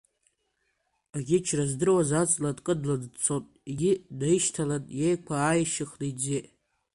Аӷьычра 1.15 1.65
здыруаз 1.71 2.09
аҵла 2.21 2.51
дкыдланы 2.57 3.07
дцот, 3.13 3.45
егьи 3.71 3.91
днаишьҭалан, 4.15 4.83
иеиқәа 4.99 5.35
ааишьхны 5.39 6.05
иӡет. 6.11 6.45